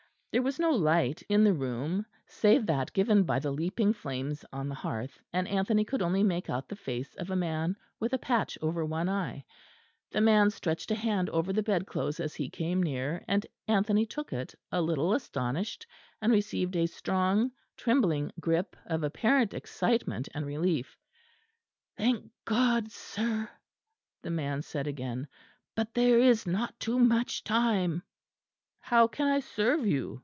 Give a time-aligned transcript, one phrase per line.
[0.33, 4.69] There was no light in the room, save that given by the leaping flames on
[4.69, 8.17] the hearth; and Anthony could only make out the face of a man with a
[8.17, 9.43] patch over one eye;
[10.09, 14.05] the man stretched a hand over the bed clothes as he came near, and Anthony
[14.05, 15.85] took it, a little astonished,
[16.21, 20.97] and received a strong trembling grip of apparent excitement and relief:
[21.97, 23.49] "Thank God, sir!"
[24.21, 25.27] the man said again,
[25.75, 28.03] "but there is not too much time."
[28.83, 30.19] "How can I serve you?"